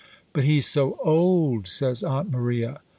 'But 0.33 0.45
he's 0.45 0.65
so 0.65 0.95
old!' 1.03 1.67
says 1.67 2.03
Aunt 2.03 2.31
Maria. 2.31 2.81